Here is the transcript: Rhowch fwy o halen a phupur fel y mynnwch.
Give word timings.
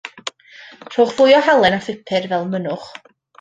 Rhowch 0.95 1.13
fwy 1.19 1.35
o 1.41 1.41
halen 1.49 1.77
a 1.79 1.83
phupur 1.89 2.27
fel 2.33 2.35
y 2.39 2.41
mynnwch. 2.55 2.89